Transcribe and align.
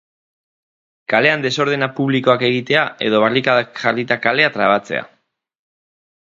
Kalean 1.13 1.43
desordena 1.47 1.89
publikoak 1.99 2.47
egitea 2.49 2.87
edo 3.11 3.21
barrikadak 3.27 3.71
jarrita 3.85 4.21
kalea 4.27 4.53
trabatzea. 4.59 5.09